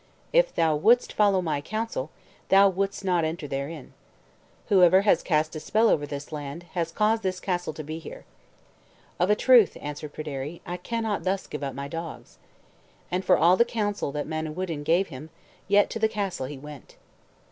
If 0.33 0.55
thou 0.55 0.75
wouldst 0.75 1.13
follow 1.13 1.43
my 1.43 1.61
counsel, 1.61 2.09
thou 2.49 2.67
wouldst 2.69 3.05
not 3.05 3.23
enter 3.23 3.47
therein. 3.47 3.93
Whosoever 4.69 5.03
has 5.03 5.21
cast 5.21 5.55
a 5.55 5.59
spell 5.59 5.89
over 5.89 6.07
this 6.07 6.31
land, 6.31 6.63
has 6.73 6.91
caused 6.91 7.21
this 7.21 7.39
castle 7.39 7.71
to 7.73 7.83
be 7.83 7.99
here." 7.99 8.25
"Of 9.19 9.29
a 9.29 9.35
truth," 9.35 9.77
answered 9.79 10.11
Pryderi, 10.13 10.59
"I 10.65 10.77
cannot 10.77 11.23
thus 11.23 11.45
give 11.45 11.61
up 11.61 11.75
my 11.75 11.87
dogs." 11.87 12.39
And 13.11 13.23
for 13.23 13.37
all 13.37 13.55
the 13.57 13.63
counsel 13.63 14.11
that 14.13 14.25
Manawyddan 14.25 14.81
gave 14.81 15.09
him, 15.09 15.29
yet 15.67 15.91
to 15.91 15.99
the 15.99 16.09
castle 16.09 16.47
he 16.47 16.57
went. 16.57 16.95